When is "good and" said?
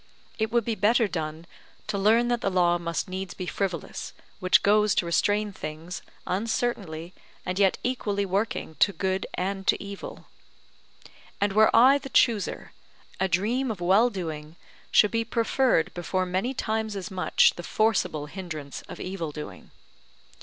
8.93-9.67